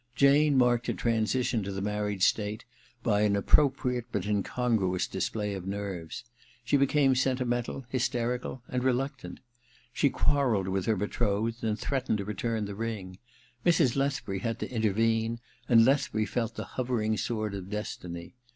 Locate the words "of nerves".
5.53-6.23